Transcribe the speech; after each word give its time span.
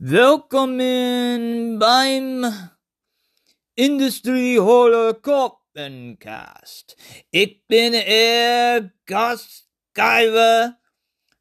Willkommen 0.00 1.78
beim 1.78 2.44
Industry 3.76 4.56
Horror 4.58 5.14
Koppencast. 5.22 6.96
Ich 7.30 7.64
bin 7.68 7.94
Ihr 7.94 8.92
Gastgeber 9.06 10.76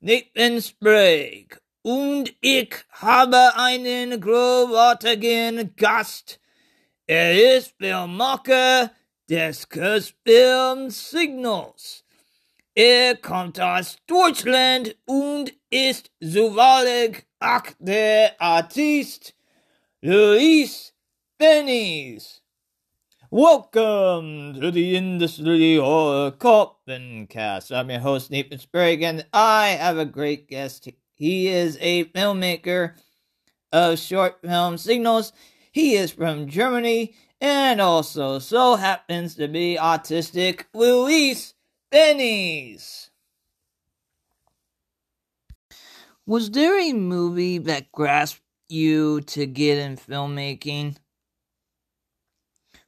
Nathan 0.01 0.61
Sprague 0.61 1.57
und 1.81 2.31
ich 2.41 2.75
habe 2.91 3.55
einen 3.55 4.21
großartigen 4.21 5.75
Gast. 5.75 6.39
Er 7.07 7.57
ist 7.57 7.73
Filmmacher 7.79 8.91
des 9.27 9.67
Kurzfilms 9.67 11.09
Signals. 11.09 12.05
Er 12.75 13.17
kommt 13.17 13.59
aus 13.59 13.97
Deutschland 14.05 14.95
und 15.05 15.51
ist 15.71 16.11
zufällig 16.21 17.25
auch 17.44 17.66
der 17.78 18.39
Artist 18.39 19.33
Luis 20.01 20.93
Bennis. 21.38 22.42
Welcome 23.29 24.54
to 24.61 24.71
the 24.71 24.96
Industry 24.96 25.75
Horror 25.75 26.32
Cast. 26.32 27.71
I'm 27.74 27.89
your 27.89 28.00
host, 28.00 28.32
Nathan 28.32 28.60
Sprague, 28.60 29.04
and 29.04 29.25
I 29.34 29.70
have 29.79 29.98
a 29.98 30.06
great 30.06 30.48
guest. 30.48 30.87
He 31.15 31.50
is 31.50 31.78
a 31.82 32.06
filmmaker 32.06 32.94
of 33.73 34.00
short 34.00 34.39
film 34.42 34.78
signals. 34.78 35.34
He 35.72 35.95
is 35.95 36.12
from 36.12 36.48
Germany 36.48 37.14
and 37.42 37.81
also 37.81 38.39
so 38.39 38.78
happens 38.78 39.36
to 39.36 39.50
be 39.50 39.78
autistic 39.78 40.64
Luis 40.73 41.56
Bennis. 41.92 43.09
Was 46.25 46.52
there 46.52 46.80
a 46.80 46.94
movie 46.94 47.58
that 47.58 47.91
grasped 47.91 48.41
you 48.69 49.22
to 49.22 49.45
get 49.45 49.77
in 49.77 49.97
filmmaking? 49.97 50.95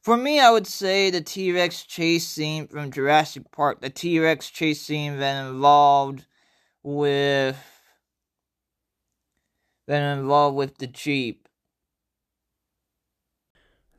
For 0.01 0.15
me, 0.15 0.39
I 0.39 0.51
would 0.51 0.67
say 0.67 1.09
the 1.09 1.19
T 1.19 1.51
Rex 1.51 1.83
chase 1.83 2.25
scene 2.25 2.67
from 2.67 2.91
Jurassic 2.91 3.51
Park, 3.51 3.81
the 3.81 3.89
T 3.89 4.19
Rex 4.19 4.49
chase 4.49 4.81
scene 4.81 5.17
that 5.19 5.47
involved 5.47 6.25
with 6.81 7.57
that 9.87 10.17
involved 10.17 10.55
with 10.55 10.77
the 10.77 10.87
Jeep. 10.87 11.49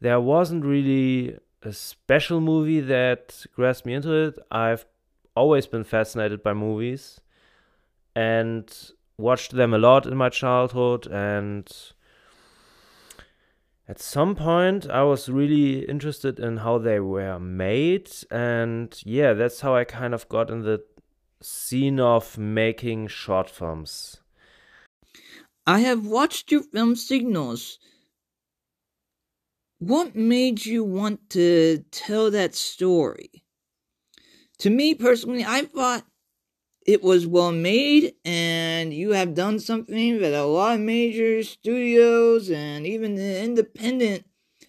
There 0.00 0.20
wasn't 0.20 0.64
really 0.64 1.38
a 1.62 1.72
special 1.72 2.40
movie 2.40 2.80
that 2.80 3.44
grasped 3.52 3.86
me 3.86 3.94
into 3.94 4.12
it. 4.12 4.38
I've 4.50 4.86
always 5.34 5.66
been 5.66 5.84
fascinated 5.84 6.42
by 6.42 6.54
movies 6.54 7.20
and 8.14 8.92
watched 9.18 9.52
them 9.52 9.72
a 9.72 9.78
lot 9.78 10.06
in 10.06 10.16
my 10.16 10.28
childhood 10.28 11.06
and 11.06 11.72
at 13.88 13.98
some 14.00 14.34
point 14.34 14.88
I 14.90 15.02
was 15.04 15.28
really 15.28 15.88
interested 15.88 16.38
in 16.38 16.58
how 16.58 16.78
they 16.78 17.00
were 17.00 17.38
made 17.38 18.10
and 18.30 18.94
yeah 19.04 19.32
that's 19.32 19.60
how 19.60 19.74
I 19.74 19.84
kind 19.84 20.12
of 20.12 20.28
got 20.28 20.50
in 20.50 20.62
the 20.62 20.82
scene 21.40 22.00
of 22.00 22.38
making 22.38 23.08
short 23.08 23.50
films. 23.50 24.18
I 25.66 25.80
have 25.80 26.06
watched 26.06 26.52
your 26.52 26.62
film 26.62 26.96
signals. 26.96 27.78
What 29.78 30.14
made 30.14 30.64
you 30.64 30.84
want 30.84 31.30
to 31.30 31.84
tell 31.90 32.30
that 32.30 32.54
story? 32.54 33.42
To 34.58 34.70
me 34.70 34.94
personally, 34.94 35.44
I 35.44 35.62
thought 35.62 36.06
it 36.86 37.02
was 37.02 37.26
well 37.26 37.52
made 37.52 38.14
and 38.24 38.94
you 38.94 39.10
have 39.12 39.34
done 39.34 39.58
something 39.58 40.20
that 40.20 40.34
a 40.34 40.44
lot 40.44 40.76
of 40.76 40.80
major 40.80 41.42
studios 41.42 42.50
and 42.50 42.86
even 42.86 43.16
the 43.16 43.42
independent 43.42 44.24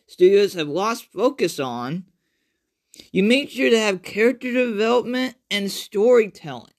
studios 0.07 0.53
have 0.53 0.67
lost 0.67 1.11
focus 1.11 1.59
on. 1.59 2.05
You 3.11 3.23
made 3.23 3.51
sure 3.51 3.69
to 3.69 3.79
have 3.79 4.01
character 4.01 4.51
development 4.51 5.35
and 5.51 5.71
storytelling. 5.71 6.73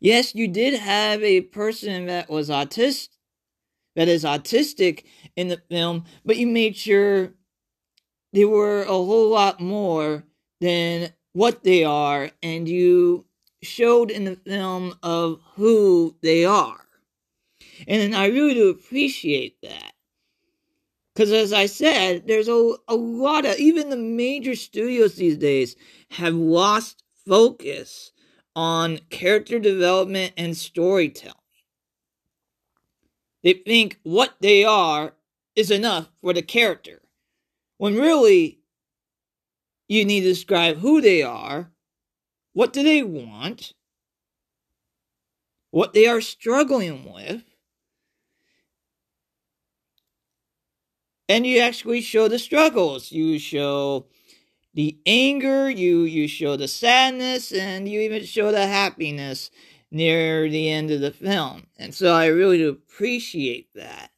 Yes, 0.00 0.34
you 0.34 0.48
did 0.48 0.74
have 0.74 1.22
a 1.22 1.42
person 1.42 2.06
that 2.06 2.28
was 2.28 2.48
autistic 2.50 3.08
that 3.96 4.08
is 4.08 4.24
autistic 4.24 5.04
in 5.36 5.48
the 5.48 5.62
film, 5.70 6.04
but 6.24 6.36
you 6.36 6.46
made 6.46 6.76
sure 6.76 7.32
they 8.32 8.44
were 8.44 8.82
a 8.82 8.86
whole 8.86 9.28
lot 9.30 9.60
more 9.60 10.24
than 10.60 11.12
what 11.32 11.62
they 11.64 11.84
are, 11.84 12.30
and 12.42 12.68
you 12.68 13.24
showed 13.64 14.10
in 14.10 14.24
the 14.24 14.36
film 14.36 14.94
of 15.02 15.40
who 15.56 16.14
they 16.22 16.44
are. 16.44 16.86
And 17.88 18.14
I 18.14 18.26
really 18.26 18.54
do 18.54 18.70
appreciate 18.70 19.60
that. 19.62 19.92
Because 21.14 21.32
as 21.32 21.52
I 21.52 21.66
said, 21.66 22.26
there's 22.26 22.48
a, 22.48 22.74
a 22.88 22.94
lot 22.94 23.46
of, 23.46 23.56
even 23.58 23.90
the 23.90 23.96
major 23.96 24.54
studios 24.54 25.14
these 25.14 25.36
days 25.36 25.76
have 26.10 26.34
lost 26.34 27.04
focus 27.26 28.12
on 28.56 28.98
character 29.10 29.58
development 29.58 30.32
and 30.36 30.56
storytelling. 30.56 31.34
They 33.42 33.52
think 33.52 34.00
what 34.02 34.34
they 34.40 34.64
are 34.64 35.14
is 35.54 35.70
enough 35.70 36.08
for 36.20 36.32
the 36.32 36.42
character. 36.42 37.00
When 37.78 37.96
really, 37.96 38.60
you 39.88 40.04
need 40.04 40.22
to 40.22 40.28
describe 40.28 40.78
who 40.78 41.00
they 41.00 41.22
are, 41.22 41.70
what 42.54 42.72
do 42.72 42.82
they 42.82 43.02
want, 43.02 43.74
what 45.70 45.92
they 45.92 46.06
are 46.06 46.20
struggling 46.22 47.12
with, 47.12 47.44
and 51.28 51.46
you 51.46 51.58
actually 51.60 52.00
show 52.00 52.28
the 52.28 52.38
struggles. 52.38 53.12
You 53.12 53.38
show 53.38 54.06
the 54.74 54.98
anger, 55.06 55.70
you 55.70 56.02
you 56.02 56.28
show 56.28 56.56
the 56.56 56.68
sadness, 56.68 57.52
and 57.52 57.88
you 57.88 58.00
even 58.00 58.24
show 58.24 58.52
the 58.52 58.66
happiness 58.66 59.50
near 59.90 60.48
the 60.50 60.70
end 60.70 60.90
of 60.90 61.00
the 61.00 61.12
film. 61.12 61.66
And 61.78 61.94
so 61.94 62.14
I 62.14 62.26
really 62.26 62.58
do 62.58 62.68
appreciate 62.70 63.72
that 63.74 64.10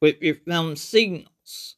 with 0.00 0.22
your 0.22 0.34
film 0.36 0.76
signals. 0.76 1.76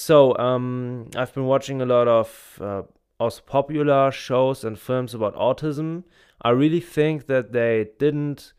So, 0.00 0.38
um, 0.38 1.10
I've 1.16 1.34
been 1.34 1.46
watching 1.46 1.82
a 1.82 1.84
lot 1.84 2.06
of 2.06 2.58
uh, 2.60 2.82
also 3.18 3.42
popular 3.44 4.12
shows 4.12 4.62
and 4.62 4.78
films 4.78 5.12
about 5.12 5.34
autism. 5.34 6.04
I 6.40 6.50
really 6.50 6.78
think 6.78 7.26
that 7.26 7.50
they 7.50 7.88
didn't 7.98 8.52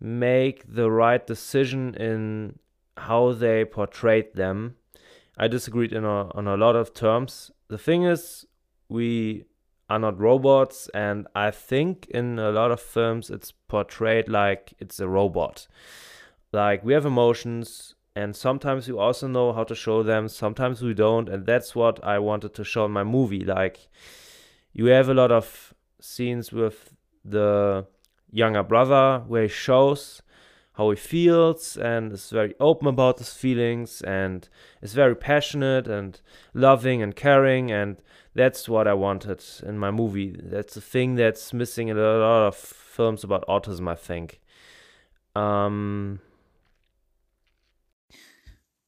make 0.00 0.64
the 0.66 0.90
right 0.90 1.24
decision 1.24 1.94
in 1.94 2.58
how 2.96 3.32
they 3.32 3.64
portrayed 3.64 4.34
them. 4.34 4.74
I 5.38 5.46
disagreed 5.46 5.92
in 5.92 6.04
a, 6.04 6.34
on 6.34 6.48
a 6.48 6.56
lot 6.56 6.74
of 6.74 6.92
terms. 6.92 7.52
The 7.68 7.78
thing 7.78 8.02
is, 8.02 8.44
we 8.88 9.44
are 9.88 10.00
not 10.00 10.18
robots, 10.18 10.88
and 10.92 11.28
I 11.32 11.52
think 11.52 12.06
in 12.06 12.40
a 12.40 12.50
lot 12.50 12.72
of 12.72 12.80
films 12.80 13.30
it's 13.30 13.52
portrayed 13.68 14.28
like 14.28 14.74
it's 14.80 14.98
a 14.98 15.06
robot. 15.06 15.68
Like 16.52 16.82
we 16.82 16.92
have 16.92 17.06
emotions, 17.06 17.94
and 18.16 18.34
sometimes 18.34 18.88
we 18.88 18.94
also 18.94 19.28
know 19.28 19.52
how 19.52 19.62
to 19.62 19.74
show 19.74 20.02
them, 20.02 20.28
sometimes 20.28 20.80
we 20.80 20.94
don't, 20.94 21.28
and 21.28 21.44
that's 21.44 21.74
what 21.74 22.02
I 22.02 22.18
wanted 22.18 22.54
to 22.54 22.64
show 22.64 22.86
in 22.86 22.90
my 22.90 23.04
movie. 23.04 23.44
Like 23.44 23.88
you 24.72 24.86
have 24.86 25.10
a 25.10 25.14
lot 25.14 25.30
of 25.30 25.74
scenes 26.00 26.50
with 26.50 26.94
the 27.22 27.86
younger 28.32 28.62
brother 28.62 29.22
where 29.28 29.42
he 29.42 29.48
shows 29.48 30.22
how 30.72 30.88
he 30.90 30.96
feels 30.96 31.76
and 31.76 32.10
is 32.12 32.30
very 32.30 32.54
open 32.58 32.88
about 32.88 33.18
his 33.18 33.34
feelings 33.34 34.00
and 34.00 34.48
is 34.80 34.94
very 34.94 35.14
passionate 35.14 35.86
and 35.86 36.20
loving 36.54 37.02
and 37.02 37.16
caring 37.16 37.70
and 37.70 37.98
that's 38.34 38.66
what 38.66 38.88
I 38.88 38.94
wanted 38.94 39.44
in 39.62 39.78
my 39.78 39.90
movie. 39.90 40.34
That's 40.42 40.74
a 40.76 40.80
thing 40.80 41.16
that's 41.16 41.52
missing 41.52 41.88
in 41.88 41.98
a 41.98 42.00
lot 42.00 42.46
of 42.46 42.56
films 42.56 43.24
about 43.24 43.46
autism, 43.46 43.90
I 43.90 43.94
think. 43.94 44.40
Um, 45.34 46.20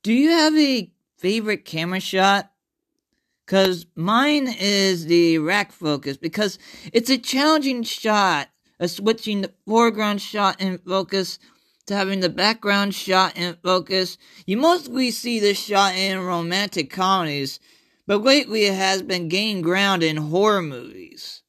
Do 0.08 0.14
you 0.14 0.30
have 0.30 0.56
a 0.56 0.90
favorite 1.18 1.66
camera 1.66 2.00
shot? 2.00 2.50
Because 3.44 3.84
mine 3.94 4.48
is 4.48 5.04
the 5.04 5.36
rack 5.36 5.70
focus, 5.70 6.16
because 6.16 6.58
it's 6.94 7.10
a 7.10 7.18
challenging 7.18 7.82
shot 7.82 8.48
of 8.80 8.90
switching 8.90 9.42
the 9.42 9.52
foreground 9.66 10.22
shot 10.22 10.62
in 10.62 10.78
focus 10.78 11.38
to 11.88 11.94
having 11.94 12.20
the 12.20 12.30
background 12.30 12.94
shot 12.94 13.36
in 13.36 13.58
focus. 13.62 14.16
You 14.46 14.56
mostly 14.56 15.10
see 15.10 15.40
this 15.40 15.62
shot 15.62 15.94
in 15.94 16.18
romantic 16.20 16.88
comedies, 16.88 17.60
but 18.06 18.22
lately 18.22 18.64
it 18.64 18.76
has 18.76 19.02
been 19.02 19.28
gaining 19.28 19.60
ground 19.60 20.02
in 20.02 20.16
horror 20.16 20.62
movies. 20.62 21.42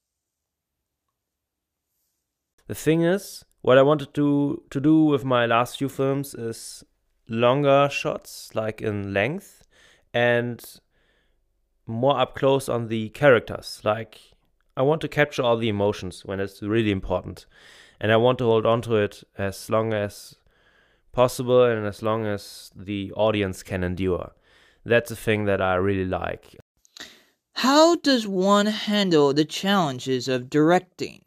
The 2.67 2.75
thing 2.75 3.03
is, 3.03 3.45
what 3.61 3.77
I 3.77 3.83
wanted 3.83 4.13
to 4.15 4.63
to 4.69 4.81
do 4.81 5.05
with 5.05 5.23
my 5.23 5.45
last 5.45 5.77
few 5.77 5.87
films 5.87 6.33
is 6.33 6.83
longer 7.29 7.87
shots, 7.91 8.49
like 8.53 8.81
in 8.81 9.13
length, 9.13 9.63
and 10.13 10.63
more 11.85 12.19
up 12.19 12.35
close 12.35 12.67
on 12.67 12.87
the 12.87 13.09
characters. 13.09 13.81
Like 13.83 14.19
I 14.75 14.81
want 14.81 15.01
to 15.01 15.07
capture 15.07 15.43
all 15.43 15.57
the 15.57 15.69
emotions 15.69 16.23
when 16.25 16.39
it's 16.39 16.61
really 16.61 16.91
important. 16.91 17.45
And 17.99 18.11
I 18.11 18.17
want 18.17 18.37
to 18.37 18.45
hold 18.45 18.65
on 18.65 18.81
to 18.83 18.95
it 18.95 19.23
as 19.37 19.69
long 19.69 19.93
as 19.93 20.35
possible 21.11 21.65
and 21.65 21.85
as 21.85 22.01
long 22.01 22.25
as 22.25 22.71
the 22.75 23.11
audience 23.13 23.61
can 23.61 23.83
endure. 23.83 24.31
That's 24.85 25.11
a 25.11 25.15
thing 25.15 25.45
that 25.45 25.61
I 25.61 25.75
really 25.75 26.05
like. 26.05 26.55
How 27.55 27.97
does 27.97 28.25
one 28.25 28.67
handle 28.67 29.33
the 29.33 29.43
challenges 29.43 30.29
of 30.29 30.49
directing? 30.49 31.23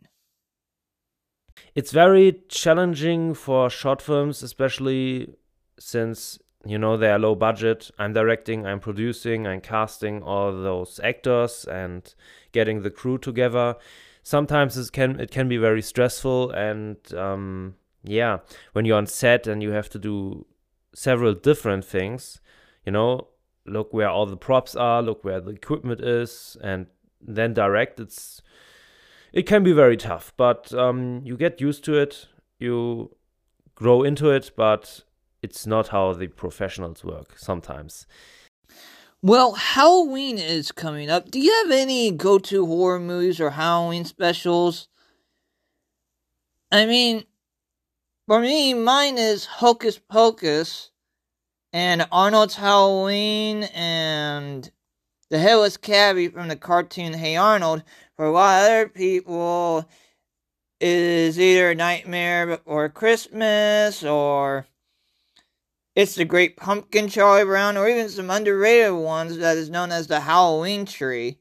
It's 1.75 1.93
very 1.93 2.41
challenging 2.49 3.35
for 3.35 3.69
short 3.69 4.01
films, 4.01 4.43
especially 4.43 5.35
since 5.83 6.39
you 6.65 6.79
know 6.79 6.97
they 6.97 7.11
are 7.11 7.19
low 7.19 7.35
budget. 7.35 7.91
I'm 7.99 8.13
directing, 8.13 8.67
I'm 8.67 8.81
producing, 8.81 9.47
I'm 9.47 9.61
casting 9.61 10.23
all 10.23 10.53
those 10.53 11.01
actors 11.03 11.65
and 11.65 12.15
getting 12.53 12.83
the 12.83 12.91
crew 12.91 13.19
together. 13.19 13.77
Sometimes 14.23 14.77
it 14.77 14.93
can 14.93 15.19
it 15.21 15.31
can 15.31 15.49
be 15.49 15.57
very 15.57 15.83
stressful 15.83 16.51
and 16.53 16.97
um, 17.15 17.75
yeah, 18.05 18.39
when 18.73 18.85
you're 18.85 18.99
on 18.99 19.07
set 19.07 19.47
and 19.47 19.63
you 19.63 19.71
have 19.71 19.89
to 19.91 19.99
do 19.99 20.47
several 20.95 21.35
different 21.35 21.85
things, 21.85 22.41
you 22.85 22.93
know, 22.93 23.29
look 23.65 23.93
where 23.93 24.09
all 24.09 24.27
the 24.27 24.37
props 24.37 24.75
are, 24.77 25.03
look 25.03 25.25
where 25.25 25.41
the 25.41 25.51
equipment 25.51 26.01
is, 26.01 26.57
and 26.63 26.87
then 27.21 27.55
direct. 27.55 28.01
It's 28.01 28.43
it 29.33 29.47
can 29.47 29.63
be 29.63 29.73
very 29.73 29.97
tough, 29.97 30.33
but 30.37 30.73
um, 30.75 31.23
you 31.25 31.37
get 31.37 31.61
used 31.61 31.85
to 31.85 31.95
it. 31.95 32.29
You 32.59 33.17
grow 33.75 34.03
into 34.03 34.31
it, 34.31 34.53
but 34.57 35.03
it's 35.43 35.67
not 35.67 35.89
how 35.89 36.13
the 36.13 36.29
professionals 36.29 37.05
work 37.05 37.37
sometimes. 37.37 38.07
Well, 39.21 39.53
Halloween 39.53 40.39
is 40.39 40.73
coming 40.73 41.11
up. 41.11 41.31
Do 41.31 41.39
you 41.39 41.53
have 41.63 41.71
any 41.71 42.11
go 42.11 42.39
to 42.39 42.67
horror 42.67 42.99
movies 42.99 43.41
or 43.41 43.51
Halloween 43.51 44.05
specials? 44.05 44.89
I 46.71 46.87
mean, 46.87 47.25
for 48.27 48.41
me, 48.41 48.75
mine 48.75 49.19
is 49.19 49.45
Hocus 49.45 49.99
Pocus 49.99 50.91
and 51.73 52.07
Arnold's 52.11 52.57
Halloween 52.57 53.65
and 53.75 54.71
the 55.31 55.39
Headless 55.39 55.77
Cabbie 55.77 56.29
from 56.29 56.49
the 56.49 56.57
cartoon 56.57 57.15
Hey 57.15 57.37
Arnold. 57.37 57.83
For 58.17 58.27
a 58.27 58.33
lot 58.33 58.63
of 58.63 58.67
other 58.67 58.89
people, 58.89 59.89
it 60.81 60.89
is 60.89 61.39
either 61.39 61.75
Nightmare 61.75 62.47
Before 62.47 62.89
Christmas 62.89 64.03
or 64.03 64.67
it's 65.95 66.15
the 66.15 66.25
Great 66.25 66.57
Pumpkin 66.57 67.09
Charlie 67.09 67.45
Brown 67.45 67.77
or 67.77 67.89
even 67.89 68.09
some 68.09 68.31
underrated 68.31 68.95
ones 68.95 69.37
that 69.39 69.57
is 69.57 69.69
known 69.69 69.93
as 69.93 70.07
the 70.07 70.21
Halloween 70.21 70.87
Tree. 70.87 71.39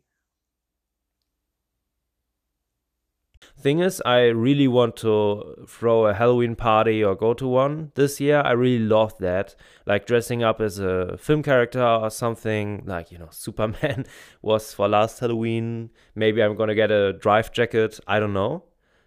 Thing 3.58 3.80
is, 3.80 4.02
I 4.06 4.22
really 4.24 4.68
want 4.68 4.96
to 4.98 5.66
throw 5.68 6.08
a 6.08 6.16
Halloween 6.16 6.56
party 6.56 7.04
or 7.04 7.16
go 7.16 7.36
to 7.36 7.48
one 7.48 7.92
this 7.94 8.20
year. 8.20 8.42
I 8.42 8.54
really 8.54 8.84
love 8.84 9.16
that. 9.20 9.56
Like 9.86 10.08
dressing 10.08 10.42
up 10.42 10.60
as 10.60 10.80
a 10.80 11.16
film 11.18 11.44
character 11.44 11.86
or 11.86 12.10
something. 12.10 12.82
Like, 12.88 13.12
you 13.12 13.20
know, 13.20 13.30
Superman 13.32 14.06
was 14.42 14.74
for 14.74 14.90
last 14.90 15.20
Halloween. 15.20 15.92
Maybe 16.16 16.42
I'm 16.42 16.56
gonna 16.56 16.74
get 16.74 16.90
a 16.90 17.14
drive 17.14 17.52
jacket. 17.52 18.00
I 18.08 18.20
don't 18.20 18.34
know. 18.34 18.64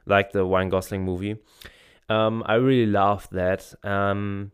Like 0.07 0.31
the 0.31 0.45
Ryan 0.45 0.69
Gosling 0.69 1.05
movie. 1.05 1.37
Um, 2.09 2.45
I 2.47 2.55
really 2.55 2.91
love 2.91 3.29
that. 3.33 3.75
Um, 3.83 4.53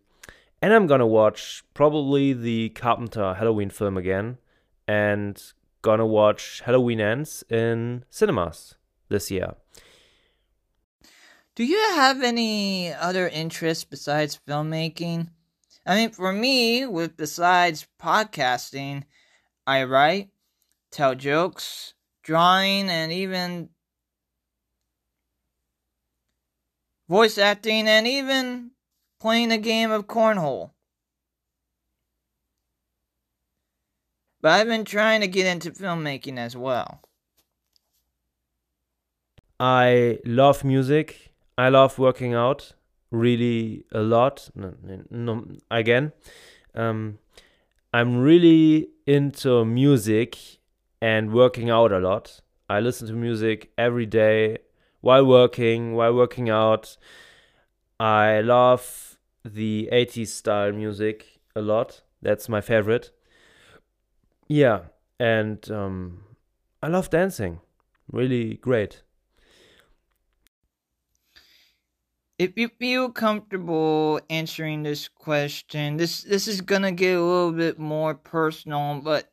and 0.63 0.73
I'm 0.73 0.87
gonna 0.87 1.07
watch 1.07 1.63
probably 1.75 2.33
the 2.33 2.71
Carpenter 2.71 3.35
Halloween 3.35 3.71
film 3.71 3.97
again. 3.97 4.39
And 4.87 5.41
gonna 5.83 6.07
watch 6.07 6.63
Halloween 6.65 7.01
Ends 7.01 7.45
in 7.49 8.05
cinemas 8.11 8.75
this 9.09 9.31
year. 9.31 9.55
Do 11.55 11.65
you 11.65 11.79
have 11.95 12.23
any 12.23 12.93
other 12.93 13.29
interests 13.29 13.85
besides 13.85 14.41
filmmaking? 14.47 15.29
I 15.87 15.97
mean, 15.97 16.11
for 16.11 16.33
me, 16.33 16.87
with 16.87 17.17
besides 17.17 17.87
podcasting, 18.01 19.05
I 19.67 19.85
write, 19.85 20.31
tell 20.91 21.15
jokes, 21.15 21.95
drawing, 22.23 22.89
and 22.89 23.13
even 23.13 23.71
voice 27.09 27.39
acting, 27.39 27.89
and 27.89 28.07
even 28.07 28.71
playing 29.21 29.53
a 29.53 29.59
game 29.59 29.91
of 29.91 30.07
cornhole. 30.07 30.71
But 34.41 34.53
I've 34.53 34.67
been 34.67 34.85
trying 34.85 35.21
to 35.21 35.29
get 35.29 35.47
into 35.47 35.71
filmmaking 35.71 36.39
as 36.39 36.57
well. 36.57 37.03
I 39.59 40.19
love 40.25 40.65
music 40.65 41.31
I 41.61 41.69
love 41.69 41.99
working 41.99 42.33
out 42.33 42.73
really 43.11 43.85
a 43.93 44.01
lot. 44.01 44.49
No, 44.55 44.73
no, 45.11 45.45
again, 45.71 46.13
um, 46.75 47.19
I'm 47.93 48.17
really 48.17 48.89
into 49.07 49.67
music 49.67 50.39
and 51.03 51.35
working 51.35 51.69
out 51.69 51.93
a 51.93 51.99
lot. 51.99 52.41
I 52.71 52.81
listen 52.81 53.09
to 53.09 53.13
music 53.13 53.73
every 53.77 54.07
day 54.07 54.59
while 55.03 55.27
working, 55.27 55.93
while 55.95 56.15
working 56.15 56.49
out. 56.49 56.97
I 57.99 58.41
love 58.41 59.10
the 59.45 59.89
80s 59.93 60.29
style 60.29 60.73
music 60.73 61.41
a 61.55 61.61
lot. 61.61 62.03
That's 62.23 62.49
my 62.49 62.61
favorite. 62.61 63.11
Yeah, 64.49 64.81
and 65.19 65.71
um, 65.71 66.25
I 66.83 66.89
love 66.89 67.11
dancing. 67.11 67.61
Really 68.11 68.55
great. 68.55 69.03
if 72.41 72.57
you 72.57 72.71
feel 72.79 73.11
comfortable 73.11 74.19
answering 74.31 74.83
this 74.83 75.09
question, 75.09 75.99
this 75.99 76.23
this 76.23 76.49
is 76.49 76.63
gonna 76.63 76.91
get 76.91 77.19
a 77.19 77.23
little 77.23 77.53
bit 77.53 77.79
more 77.79 78.15
personal, 78.15 78.99
but 79.05 79.31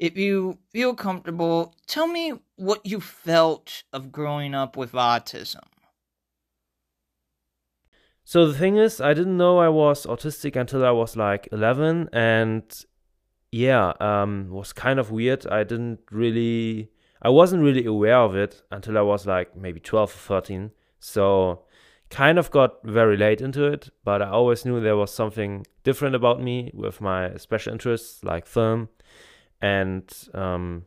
if 0.00 0.16
you 0.16 0.58
feel 0.72 0.92
comfortable, 0.92 1.76
tell 1.86 2.08
me 2.08 2.32
what 2.56 2.84
you 2.84 3.00
felt 3.00 3.84
of 3.92 4.10
growing 4.10 4.52
up 4.52 4.76
with 4.76 4.92
autism. 4.92 5.62
So 8.30 8.46
the 8.46 8.56
thing 8.56 8.76
is, 8.76 9.00
I 9.00 9.12
didn't 9.12 9.36
know 9.36 9.58
I 9.58 9.68
was 9.70 10.06
autistic 10.06 10.54
until 10.54 10.86
I 10.86 10.92
was 10.92 11.16
like 11.16 11.48
11, 11.50 12.10
and 12.12 12.62
yeah, 13.50 13.92
um, 13.98 14.50
was 14.50 14.72
kind 14.72 15.00
of 15.00 15.10
weird. 15.10 15.48
I 15.48 15.64
didn't 15.64 15.98
really, 16.12 16.92
I 17.20 17.30
wasn't 17.30 17.64
really 17.64 17.84
aware 17.84 18.18
of 18.18 18.36
it 18.36 18.62
until 18.70 18.96
I 18.96 19.00
was 19.00 19.26
like 19.26 19.56
maybe 19.56 19.80
12 19.80 20.14
or 20.14 20.42
13. 20.42 20.70
So 21.00 21.64
kind 22.08 22.38
of 22.38 22.52
got 22.52 22.76
very 22.84 23.16
late 23.16 23.40
into 23.40 23.64
it, 23.64 23.90
but 24.04 24.22
I 24.22 24.28
always 24.28 24.64
knew 24.64 24.80
there 24.80 24.96
was 24.96 25.12
something 25.12 25.66
different 25.82 26.14
about 26.14 26.40
me 26.40 26.70
with 26.72 27.00
my 27.00 27.36
special 27.36 27.72
interests 27.72 28.22
like 28.22 28.46
film. 28.46 28.90
And 29.60 30.08
um, 30.34 30.84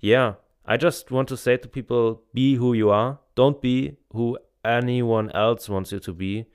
yeah, 0.00 0.36
I 0.64 0.78
just 0.78 1.10
want 1.10 1.28
to 1.28 1.36
say 1.36 1.58
to 1.58 1.68
people 1.68 2.22
be 2.32 2.54
who 2.54 2.72
you 2.72 2.88
are, 2.88 3.18
don't 3.34 3.60
be 3.60 3.98
who 4.14 4.38
anyone 4.64 5.30
else 5.32 5.68
wants 5.68 5.92
you 5.92 5.98
to 5.98 6.14
be, 6.14 6.46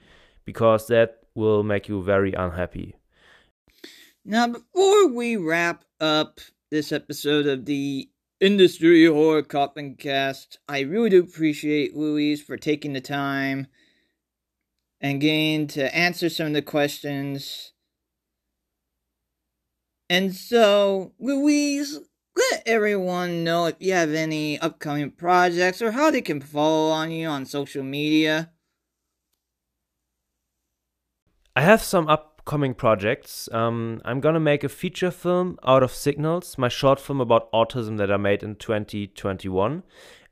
because 0.45 0.87
that 0.87 1.19
will 1.35 1.63
make 1.63 1.87
you 1.87 2.03
very 2.03 2.33
unhappy. 2.33 2.95
Now, 4.23 4.47
before 4.47 5.07
we 5.07 5.35
wrap 5.35 5.83
up 5.99 6.39
this 6.69 6.91
episode 6.91 7.47
of 7.47 7.65
the 7.65 8.09
Industry 8.39 9.05
Horror 9.05 9.43
Coffin 9.43 9.95
Cast, 9.95 10.59
I 10.67 10.81
really 10.81 11.09
do 11.09 11.19
appreciate 11.23 11.95
Luis 11.95 12.41
for 12.41 12.57
taking 12.57 12.93
the 12.93 13.01
time 13.01 13.67
and 14.99 15.21
getting 15.21 15.67
to 15.67 15.95
answer 15.95 16.29
some 16.29 16.47
of 16.47 16.53
the 16.53 16.61
questions. 16.61 17.73
And 20.09 20.35
so, 20.35 21.13
Luis, 21.19 21.99
let 22.35 22.63
everyone 22.65 23.43
know 23.43 23.65
if 23.65 23.75
you 23.79 23.93
have 23.93 24.13
any 24.13 24.59
upcoming 24.59 25.11
projects 25.11 25.81
or 25.81 25.91
how 25.91 26.11
they 26.11 26.21
can 26.21 26.41
follow 26.41 26.91
on 26.91 27.11
you 27.11 27.27
on 27.27 27.45
social 27.45 27.83
media. 27.83 28.51
I 31.53 31.61
have 31.61 31.81
some 31.81 32.07
upcoming 32.07 32.73
projects. 32.73 33.49
Um, 33.51 34.01
I'm 34.05 34.21
gonna 34.21 34.39
make 34.39 34.63
a 34.63 34.69
feature 34.69 35.11
film 35.11 35.59
out 35.65 35.83
of 35.83 35.91
Signals, 35.93 36.57
my 36.57 36.69
short 36.69 36.99
film 36.99 37.19
about 37.19 37.51
autism 37.51 37.97
that 37.97 38.09
I 38.09 38.15
made 38.15 38.41
in 38.41 38.55
2021, 38.55 39.83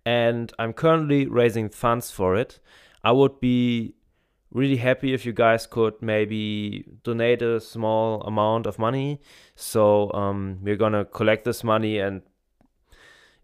and 0.06 0.54
I'm 0.58 0.72
currently 0.72 1.28
raising 1.28 1.70
funds 1.70 2.10
for 2.10 2.38
it. 2.38 2.62
I 3.04 3.12
would 3.12 3.42
be 3.42 3.96
really 4.52 4.78
happy 4.78 5.14
if 5.14 5.26
you 5.26 5.34
guys 5.34 5.68
could 5.68 6.02
maybe 6.02 6.86
donate 7.04 7.42
a 7.42 7.60
small 7.60 8.22
amount 8.22 8.66
of 8.66 8.80
money. 8.80 9.20
So 9.56 10.12
um, 10.14 10.60
we're 10.62 10.78
gonna 10.78 11.04
collect 11.04 11.44
this 11.44 11.66
money 11.66 12.00
and 12.00 12.22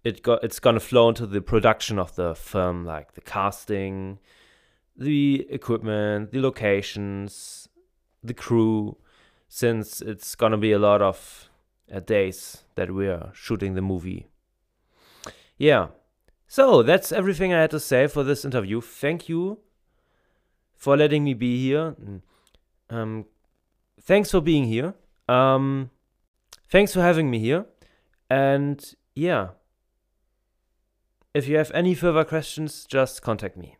it 0.05 0.21
it's 0.43 0.59
gonna 0.59 0.79
flow 0.79 1.09
into 1.09 1.27
the 1.27 1.41
production 1.41 1.99
of 1.99 2.15
the 2.15 2.35
film, 2.35 2.85
like 2.85 3.13
the 3.15 3.21
casting, 3.21 4.19
the 4.97 5.45
equipment, 5.49 6.31
the 6.31 6.41
locations, 6.41 7.64
the 8.27 8.33
crew. 8.33 8.97
Since 9.47 10.01
it's 10.01 10.35
gonna 10.35 10.57
be 10.57 10.71
a 10.71 10.79
lot 10.79 11.01
of 11.01 11.49
uh, 11.93 11.99
days 11.99 12.63
that 12.75 12.91
we 12.91 13.07
are 13.07 13.31
shooting 13.33 13.75
the 13.75 13.81
movie. 13.81 14.27
Yeah, 15.57 15.87
So 16.47 16.83
that's 16.83 17.11
everything 17.11 17.53
I 17.53 17.61
had 17.61 17.71
to 17.71 17.79
say 17.79 18.07
for 18.07 18.23
this 18.23 18.45
interview. 18.45 18.81
Thank 18.81 19.27
you 19.27 19.59
for 20.75 20.95
letting 20.95 21.23
me 21.23 21.33
be 21.33 21.61
here. 21.61 21.95
Um, 22.89 23.25
thanks 24.01 24.31
for 24.31 24.41
being 24.41 24.65
here. 24.65 24.93
Um, 25.27 25.89
thanks 26.69 26.93
for 26.93 27.01
having 27.01 27.29
me 27.29 27.39
here. 27.39 27.65
And 28.29 28.79
yeah, 29.15 29.49
if 31.33 31.47
you 31.47 31.57
have 31.57 31.71
any 31.71 31.95
further 31.95 32.23
questions, 32.23 32.85
just 32.85 33.21
contact 33.21 33.57
me. 33.57 33.77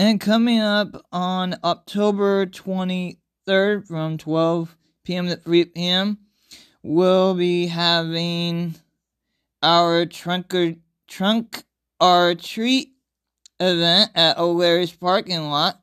And 0.00 0.18
coming 0.18 0.60
up 0.60 1.04
on 1.12 1.56
October 1.62 2.46
23rd 2.46 3.86
from 3.86 4.16
12 4.16 4.74
p.m. 5.04 5.28
to 5.28 5.36
3 5.36 5.66
p.m., 5.66 6.16
we'll 6.82 7.34
be 7.34 7.66
having 7.66 8.76
our 9.62 10.06
trunk 10.06 10.54
or 10.54 10.76
trunk 11.06 11.64
or 12.00 12.34
treat 12.34 12.94
event 13.60 14.12
at 14.14 14.38
O'Leary's 14.38 14.90
parking 14.90 15.50
lot. 15.50 15.82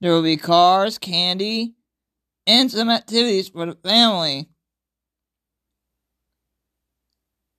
There 0.00 0.10
will 0.10 0.24
be 0.24 0.36
cars, 0.36 0.98
candy, 0.98 1.74
and 2.48 2.68
some 2.72 2.90
activities 2.90 3.50
for 3.50 3.66
the 3.66 3.76
family. 3.88 4.48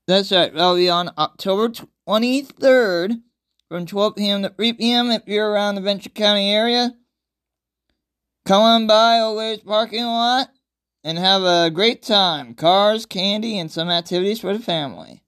That's 0.07 0.33
right, 0.33 0.53
that'll 0.53 0.75
be 0.75 0.89
on 0.89 1.11
October 1.17 1.69
23rd 2.05 3.21
from 3.69 3.85
12 3.85 4.15
p.m. 4.15 4.43
to 4.43 4.49
3 4.49 4.73
p.m. 4.73 5.11
if 5.11 5.23
you're 5.27 5.49
around 5.49 5.75
the 5.75 5.81
Ventura 5.81 6.13
County 6.13 6.51
area. 6.51 6.95
Come 8.45 8.61
on 8.61 8.87
by 8.87 9.19
O'Leary's 9.19 9.61
parking 9.61 10.03
lot 10.03 10.49
and 11.03 11.17
have 11.17 11.43
a 11.43 11.71
great 11.71 12.03
time. 12.03 12.53
Cars, 12.53 13.05
candy, 13.05 13.57
and 13.57 13.71
some 13.71 13.89
activities 13.89 14.39
for 14.39 14.53
the 14.53 14.63
family. 14.63 15.23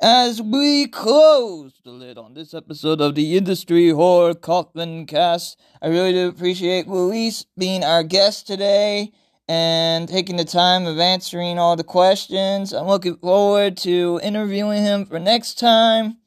As 0.00 0.40
we 0.40 0.86
close 0.86 1.80
the 1.82 1.90
lid 1.90 2.18
on 2.18 2.34
this 2.34 2.54
episode 2.54 3.00
of 3.00 3.16
the 3.16 3.36
Industry 3.36 3.88
Horror 3.88 4.34
Coffin 4.34 5.06
Cast, 5.06 5.58
I 5.82 5.88
really 5.88 6.12
do 6.12 6.28
appreciate 6.28 6.86
Luis 6.86 7.46
being 7.56 7.82
our 7.82 8.04
guest 8.04 8.46
today 8.46 9.10
and 9.48 10.08
taking 10.08 10.36
the 10.36 10.44
time 10.44 10.86
of 10.86 11.00
answering 11.00 11.58
all 11.58 11.74
the 11.74 11.82
questions. 11.82 12.72
I'm 12.72 12.86
looking 12.86 13.16
forward 13.16 13.76
to 13.78 14.20
interviewing 14.22 14.84
him 14.84 15.04
for 15.04 15.18
next 15.18 15.58
time. 15.58 16.17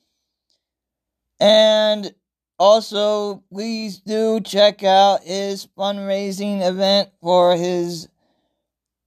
And 1.41 2.13
also, 2.59 3.43
please 3.51 3.97
do 3.97 4.39
check 4.39 4.83
out 4.83 5.23
his 5.23 5.67
fundraising 5.77 6.65
event 6.65 7.09
for 7.19 7.57
his 7.57 8.07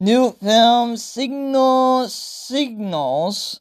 new 0.00 0.32
film, 0.32 0.96
Signal 0.96 2.08
Signals 2.08 3.60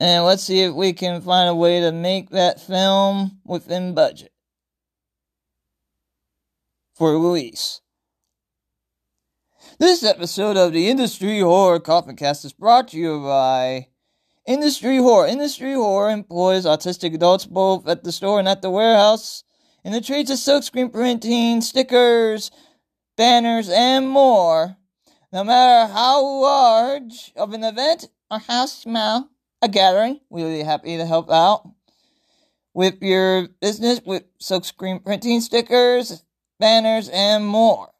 And 0.00 0.24
let's 0.24 0.42
see 0.42 0.60
if 0.60 0.74
we 0.74 0.92
can 0.92 1.20
find 1.20 1.48
a 1.48 1.54
way 1.54 1.80
to 1.80 1.92
make 1.92 2.30
that 2.30 2.60
film 2.60 3.40
within 3.44 3.94
budget 3.94 4.32
for 6.94 7.12
release. 7.12 7.80
This 9.78 10.04
episode 10.04 10.56
of 10.56 10.72
the 10.72 10.88
Industry 10.88 11.40
Horror 11.40 11.80
Coffin 11.80 12.16
Cast 12.16 12.44
is 12.44 12.52
brought 12.52 12.88
to 12.88 12.98
you 12.98 13.20
by 13.20 13.88
Industry 14.46 14.98
Horror. 14.98 15.26
Industry 15.26 15.72
Horror 15.72 16.10
employs 16.10 16.66
autistic 16.66 17.14
adults 17.14 17.46
both 17.46 17.88
at 17.88 18.04
the 18.04 18.12
store 18.12 18.38
and 18.38 18.48
at 18.48 18.60
the 18.60 18.70
warehouse 18.70 19.42
in 19.84 19.92
the 19.92 20.00
trades 20.00 20.30
of 20.30 20.38
silkscreen 20.38 20.92
printing, 20.92 21.62
stickers, 21.62 22.50
banners, 23.16 23.70
and 23.70 24.08
more. 24.08 24.76
No 25.32 25.44
matter 25.44 25.92
how 25.92 26.24
large 26.24 27.32
of 27.36 27.54
an 27.54 27.64
event 27.64 28.08
or 28.30 28.38
how 28.38 28.66
small, 28.66 29.30
a 29.62 29.68
gathering. 29.68 30.20
We'll 30.28 30.50
be 30.50 30.62
happy 30.62 30.98
to 30.98 31.06
help 31.06 31.30
out 31.30 31.68
with 32.74 33.02
your 33.02 33.48
business 33.60 34.00
with 34.04 34.24
silkscreen 34.38 35.02
printing 35.02 35.40
stickers, 35.40 36.22
banners, 36.60 37.08
and 37.08 37.46
more. 37.46 37.92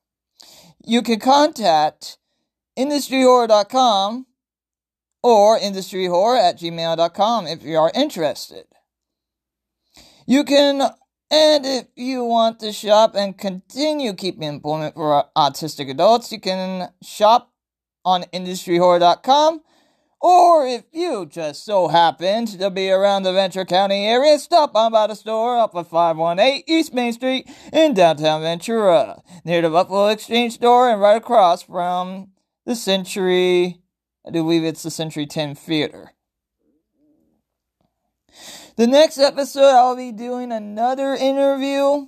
You 0.85 1.01
can 1.01 1.21
contact 1.21 2.19
industryhorror.com 2.79 4.27
or 5.25 5.59
industryhorror 5.59 6.39
at 6.39 6.59
gmail.com 6.59 7.47
if 7.47 7.63
you 7.63 7.79
are 7.79 7.91
interested. 7.95 8.67
You 10.27 10.45
can, 10.45 10.83
and 11.31 11.65
if 11.65 11.87
you 11.97 12.25
want 12.25 12.61
to 12.61 12.73
shop 12.73 13.15
and 13.17 13.37
continue 13.37 14.13
keeping 14.13 14.43
employment 14.43 14.95
for 14.95 15.25
autistic 15.35 15.91
adults, 15.91 16.31
you 16.31 16.39
can 16.39 16.91
shop 17.03 17.51
on 18.05 18.25
industryhorror.com 18.35 19.63
or 20.21 20.67
if 20.67 20.85
you 20.93 21.25
just 21.25 21.65
so 21.65 21.89
happened 21.89 22.49
to 22.61 22.69
be 22.69 22.91
around 22.91 23.23
the 23.23 23.33
Ventura 23.33 23.65
County 23.65 24.07
area, 24.07 24.39
stop 24.39 24.77
on 24.77 24.93
by 24.93 25.07
the 25.07 25.15
store 25.15 25.59
up 25.59 25.75
at 25.75 25.87
518 25.87 26.65
East 26.67 26.93
Main 26.93 27.15
Street 27.15 27.49
in 27.73 27.95
downtown 27.95 28.43
Ventura, 28.43 29.23
near 29.43 29.63
the 29.63 29.71
Buffalo 29.71 30.09
Exchange 30.09 30.53
store 30.53 30.91
and 30.91 31.01
right 31.01 31.17
across 31.17 31.63
from 31.63 32.29
the 32.67 32.77
Century, 32.77 33.84
I 34.27 34.31
believe 34.31 34.65
it's 34.65 34.83
the 34.83 34.91
Century 34.91 35.27
10 35.27 35.55
Theater. 35.55 36.13
The 38.77 38.87
next 38.87 39.19
episode, 39.19 39.71
I'll 39.71 39.97
be 39.97 40.13
doing 40.13 40.51
another 40.51 41.15
interview. 41.15 42.07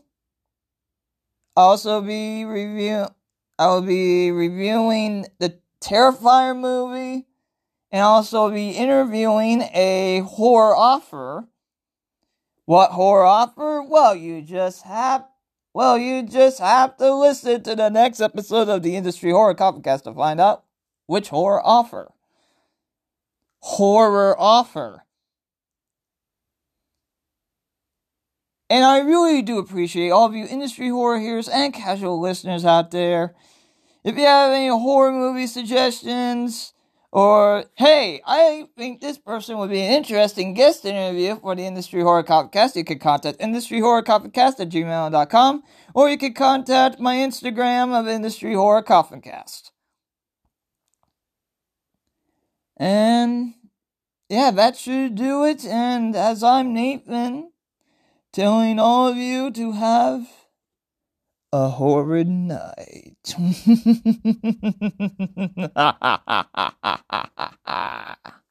Also 1.55 2.01
be 2.01 2.45
review. 2.45 3.07
I'll 3.59 3.83
be 3.83 4.31
reviewing 4.31 5.27
the 5.39 5.59
Terrifier 5.81 6.59
movie 6.59 7.27
and 7.93 8.03
also 8.03 8.51
be 8.51 8.71
interviewing 8.71 9.63
a 9.73 10.23
horror 10.27 10.77
offer. 10.77 11.49
What 12.65 12.91
horror 12.91 13.25
offer? 13.25 13.83
Well, 13.83 14.17
you 14.17 14.43
just 14.43 14.83
have 14.83 15.27
well, 15.73 15.99
you 15.99 16.23
just 16.23 16.59
have 16.59 16.97
to 16.97 17.15
listen 17.15 17.63
to 17.65 17.77
the 17.77 17.91
next 17.91 18.21
episode 18.21 18.71
of 18.71 18.83
the 18.83 18.97
Industry 18.97 19.31
Horror 19.31 19.55
Coffin 19.55 19.83
Cast 19.83 20.05
to 20.05 20.15
find 20.15 20.41
out 20.41 20.66
which 21.07 21.29
horror 21.29 21.65
offer. 21.65 22.13
Horror 23.61 24.37
offer. 24.39 25.05
And 28.69 28.85
I 28.85 28.99
really 28.99 29.43
do 29.43 29.59
appreciate 29.59 30.11
all 30.11 30.27
of 30.27 30.35
you 30.35 30.47
industry 30.47 30.89
horror 30.89 31.19
hearers 31.19 31.49
and 31.49 31.73
casual 31.73 32.21
listeners 32.21 32.65
out 32.65 32.91
there. 32.91 33.35
If 34.03 34.17
you 34.17 34.25
have 34.25 34.53
any 34.53 34.69
horror 34.69 35.13
movie 35.13 35.47
suggestions, 35.47 36.73
or, 37.13 37.65
hey, 37.77 38.21
I 38.27 38.69
think 38.77 39.01
this 39.01 39.19
person 39.19 39.57
would 39.59 39.71
be 39.71 39.81
an 39.81 39.93
interesting 39.93 40.53
guest 40.55 40.85
interview 40.85 41.37
for 41.37 41.55
the 41.55 41.65
Industry 41.65 42.03
Horror 42.03 42.25
Coffin 42.25 42.51
Cast. 42.51 42.77
You 42.77 42.85
could 42.85 43.01
contact 43.01 43.41
industryhorrorcopcast 43.41 44.61
at 44.61 44.69
gmail.com, 44.69 45.63
or 45.95 46.11
you 46.11 46.19
could 46.19 46.35
contact 46.35 47.01
my 47.01 47.17
Instagram 47.17 47.99
of 47.99 48.07
Industry 48.07 48.55
Horror 48.55 48.83
Coffincast. 48.83 49.71
And, 52.77 53.55
yeah, 54.29 54.51
that 54.51 54.77
should 54.77 55.15
do 55.15 55.45
it. 55.45 55.65
And 55.65 56.15
as 56.15 56.43
I'm 56.43 56.75
Nathan, 56.75 57.53
telling 58.33 58.79
all 58.79 59.09
of 59.09 59.17
you 59.17 59.51
to 59.53 59.73
have 59.73 60.29
a 61.53 61.69
horrid 61.71 62.29
night. 62.29 63.35